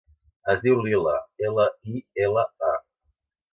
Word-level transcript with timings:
Es 0.53 0.63
diu 0.67 0.79
Lila: 0.85 1.13
ela, 1.49 1.67
i, 1.93 2.03
ela, 2.29 2.49
a. 2.73 2.75